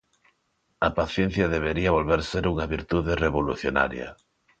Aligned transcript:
A 0.87 0.89
paciencia 0.99 1.51
debería 1.55 1.95
volver 1.97 2.21
ser 2.31 2.43
unha 2.53 2.65
virtude 2.75 3.11
revolucionaria. 3.25 4.07